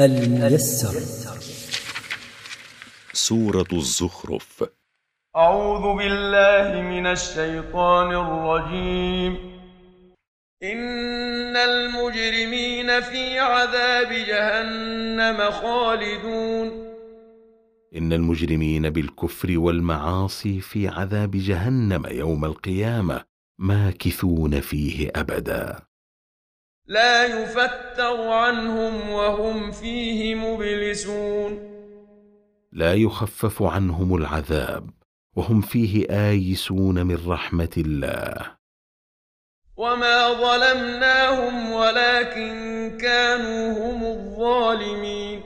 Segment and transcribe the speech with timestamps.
[0.00, 1.00] الميسر.
[3.12, 4.64] سورة الزخرف.
[5.36, 9.36] أعوذ بالله من الشيطان الرجيم.
[10.62, 16.86] إن المجرمين في عذاب جهنم خالدون.
[17.96, 23.24] إن المجرمين بالكفر والمعاصي في عذاب جهنم يوم القيامة
[23.58, 25.85] ماكثون فيه أبدا.
[26.88, 31.58] لا يفتر عنهم وهم فيه مبلسون.
[32.72, 34.90] لا يخفف عنهم العذاب
[35.36, 38.56] وهم فيه آيسون من رحمة الله.
[39.76, 42.52] وما ظلمناهم ولكن
[43.00, 45.40] كانوا هم الظالمين.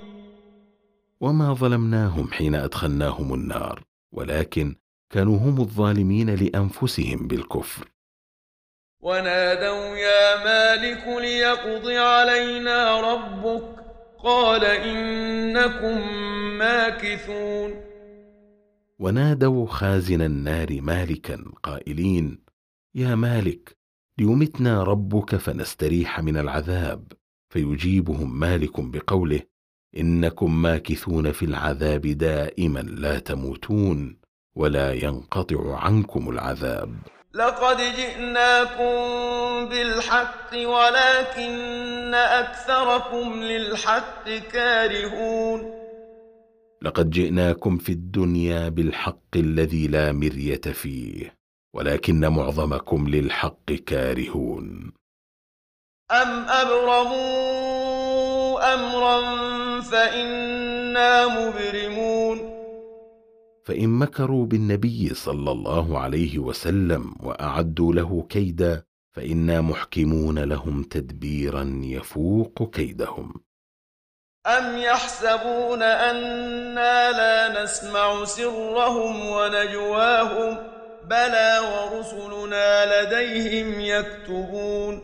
[1.21, 3.83] وما ظلمناهم حين أدخلناهم النار
[4.13, 4.75] ولكن
[5.11, 7.89] كانوا هم الظالمين لأنفسهم بالكفر.
[9.03, 13.85] ونادوا يا مالك ليقض علينا ربك
[14.19, 16.13] قال إنكم
[16.59, 17.75] ماكثون.
[18.99, 22.45] ونادوا خازن النار مالكا قائلين
[22.95, 23.77] يا مالك
[24.19, 27.13] ليمتنا ربك فنستريح من العذاب.
[27.49, 29.41] فيجيبهم مالك بقوله
[29.97, 34.17] إنكم ماكثون في العذاب دائما لا تموتون
[34.55, 36.95] ولا ينقطع عنكم العذاب.
[37.35, 38.95] لقد جئناكم
[39.69, 45.75] بالحق ولكن أكثركم للحق كارهون.
[46.83, 51.35] لقد جئناكم في الدنيا بالحق الذي لا مرية فيه
[51.75, 54.93] ولكن معظمكم للحق كارهون.
[56.11, 57.15] أم أبرموا
[58.75, 59.21] أمرا
[59.81, 62.30] فإنا مبرمون.
[63.65, 72.71] فإن مكروا بالنبي صلى الله عليه وسلم وأعدوا له كيدا فإنا محكمون لهم تدبيرا يفوق
[72.71, 73.35] كيدهم.
[74.47, 80.57] أم يحسبون أنا لا نسمع سرهم ونجواهم؟
[81.11, 85.01] بلى ورسلنا لديهم يكتبون.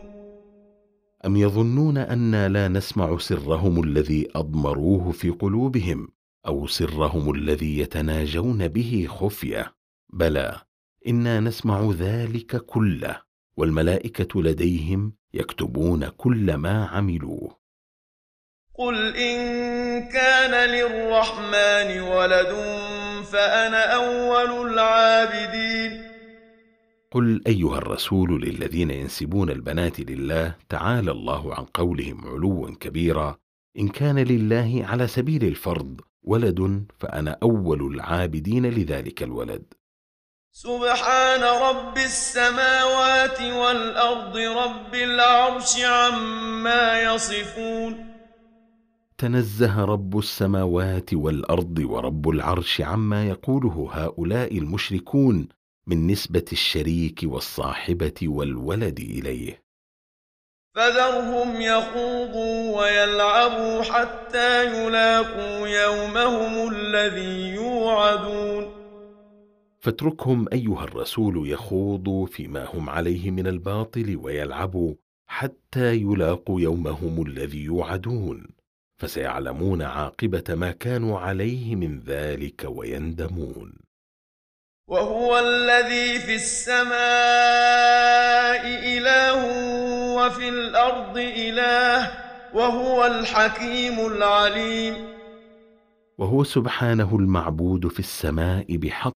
[1.25, 6.16] أم يظنون أنا لا نسمع سرهم الذي أضمروه في قلوبهم؟
[6.47, 9.73] أو سرهم الذي يتناجون به خفية.
[10.09, 10.61] بلى
[11.07, 13.21] إنا نسمع ذلك كله
[13.57, 17.57] والملائكة لديهم يكتبون كل ما عملوه
[18.73, 19.37] قل إن
[20.09, 22.51] كان للرحمن ولد
[23.31, 26.01] فأنا أول العابدين.
[27.11, 33.37] قل أيها الرسول للذين ينسبون البنات لله تعالى الله عن قولهم علوا كبيرا.
[33.79, 39.63] إن كان لله على سبيل الفرض ولد فأنا أول العابدين لذلك الولد.
[40.51, 48.05] سبحان رب السماوات والأرض رب العرش عما يصفون.
[49.17, 55.47] تنزه رب السماوات والأرض ورب العرش عما يقوله هؤلاء المشركون
[55.87, 59.66] من نسبة الشريك والصاحبة والولد إليه.
[60.77, 68.71] فذرهم يخوضوا ويلعبوا حتى يلاقوا يومهم الذي يوعدون.
[69.79, 74.93] فاتركهم أيها الرسول يخوضوا فيما هم عليه من الباطل ويلعبوا
[75.27, 78.47] حتى يلاقوا يومهم الذي يوعدون.
[78.97, 83.86] فسيعلمون عاقبة ما كانوا عليه من ذلك ويندمون.
[84.87, 86.87] وهو الذي في السماء
[88.97, 89.45] إله
[90.15, 92.11] وفي الأرض إله
[92.53, 94.95] وهو الحكيم العليم.
[96.17, 99.13] وهو سبحانه المعبود في السماء بحق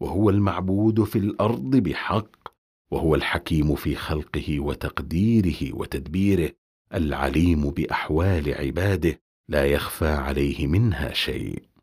[0.00, 2.48] وهو المعبود في الأرض بحق
[2.90, 6.50] وهو الحكيم في خلقه وتقديره وتدبيره
[6.94, 11.75] العليم بأحوال عباده لا يخفى عليه منها شيء.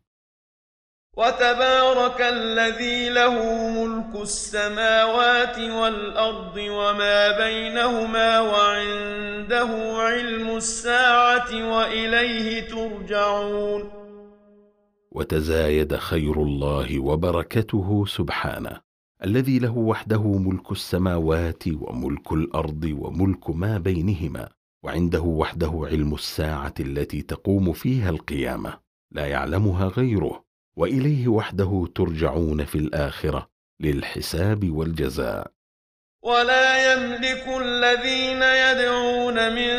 [1.16, 3.34] وتبارك الذي له
[3.70, 13.90] ملك السماوات والأرض وما بينهما وعنده علم الساعة وإليه ترجعون.
[15.12, 18.80] وتزايد خير الله وبركته سبحانه.
[19.24, 24.48] الذي له وحده ملك السماوات وملك الأرض وملك ما بينهما
[24.84, 28.78] وعنده وحده علم الساعة التي تقوم فيها القيامة.
[29.12, 30.43] لا يعلمها غيره.
[30.76, 33.48] وإليه وحده ترجعون في الآخرة
[33.80, 35.50] للحساب والجزاء.
[36.22, 39.72] ولا يملك الذين يدعون من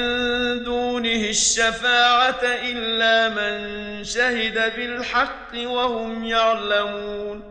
[0.63, 7.41] دونه الشفاعة إلا من شهد بالحق وهم يعلمون.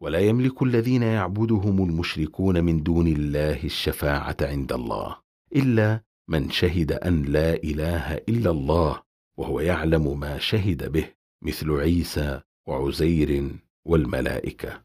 [0.00, 5.16] ولا يملك الذين يعبدهم المشركون من دون الله الشفاعة عند الله
[5.56, 9.02] إلا من شهد أن لا إله إلا الله
[9.36, 11.19] وهو يعلم ما شهد به.
[11.42, 13.50] مثل عيسى وعزير
[13.84, 14.82] والملائكة.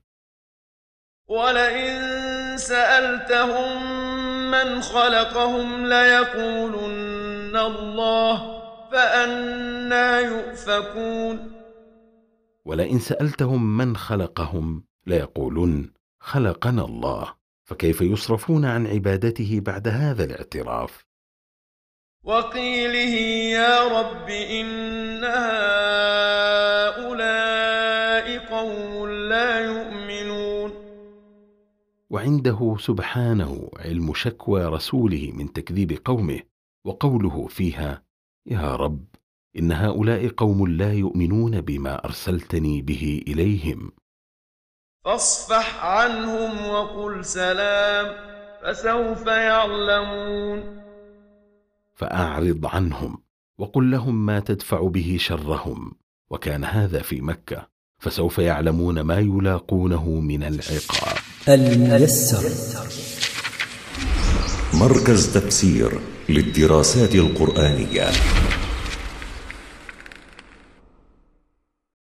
[1.27, 3.81] ولئن سألتهم
[4.51, 8.61] من خلقهم ليقولن الله
[8.91, 11.51] فأنا يؤفكون.
[12.65, 21.05] ولئن سألتهم من خلقهم ليقولن خلقنا الله فكيف يصرفون عن عبادته بعد هذا الاعتراف؟
[22.23, 23.15] وقيله
[23.51, 24.29] يا رب
[25.25, 25.74] هؤلاء
[32.25, 36.39] وعنده سبحانه علم شكوى رسوله من تكذيب قومه
[36.85, 38.03] وقوله فيها
[38.47, 39.05] يا رب
[39.57, 43.91] إن هؤلاء قوم لا يؤمنون بما أرسلتني به إليهم.
[45.05, 48.05] فاصفح عنهم وقل سلام
[48.63, 50.81] فسوف يعلمون.
[51.93, 53.17] فأعرض عنهم
[53.57, 55.95] وقل لهم ما تدفع به شرهم
[56.29, 57.67] وكان هذا في مكة
[57.99, 61.24] فسوف يعلمون ما يلاقونه من العقاب.
[61.49, 62.49] الميسر.
[64.73, 65.99] مركز تفسير
[66.29, 68.11] للدراسات القرآنية.